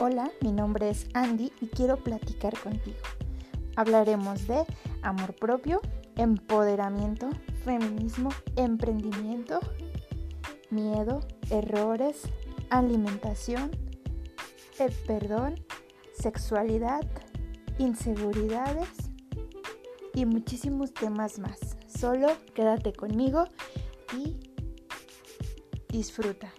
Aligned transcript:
Hola, 0.00 0.28
mi 0.40 0.50
nombre 0.50 0.90
es 0.90 1.06
Andy 1.14 1.52
y 1.60 1.68
quiero 1.68 1.98
platicar 1.98 2.58
contigo. 2.58 2.98
Hablaremos 3.76 4.48
de 4.48 4.64
amor 5.02 5.36
propio, 5.36 5.80
empoderamiento, 6.16 7.30
feminismo, 7.64 8.30
emprendimiento, 8.56 9.60
miedo, 10.70 11.20
errores, 11.48 12.22
alimentación, 12.70 13.70
eh, 14.80 14.90
perdón, 15.06 15.64
sexualidad, 16.12 17.06
inseguridades 17.78 18.88
y 20.12 20.26
muchísimos 20.26 20.92
temas 20.92 21.38
más. 21.38 21.76
Solo 21.86 22.26
quédate 22.52 22.92
conmigo 22.92 23.44
y 24.18 24.36
disfruta. 25.88 26.52